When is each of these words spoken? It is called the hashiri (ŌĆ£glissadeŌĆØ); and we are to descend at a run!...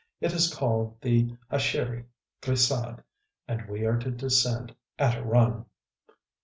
It 0.19 0.33
is 0.33 0.51
called 0.51 0.99
the 1.01 1.37
hashiri 1.51 2.05
(ŌĆ£glissadeŌĆØ); 2.41 3.03
and 3.47 3.69
we 3.69 3.85
are 3.85 3.99
to 3.99 4.09
descend 4.09 4.75
at 4.97 5.15
a 5.15 5.21
run!... 5.23 5.67